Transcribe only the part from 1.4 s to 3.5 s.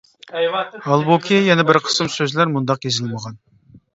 يەنە بىر قىسىم سۆزلەر مۇنداق يېزىلمىغان.